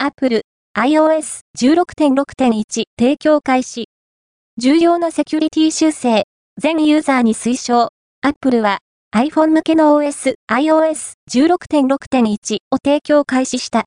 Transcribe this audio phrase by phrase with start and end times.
[0.00, 0.42] Apple
[0.76, 3.88] iOS16.6.1 提供開始。
[4.56, 6.22] 重要なセキュリティ修正、
[6.56, 7.88] 全ユーザーに推奨。
[8.22, 8.78] Apple は
[9.12, 13.86] iPhone 向けの OS iOS16.6.1 を提供開始した。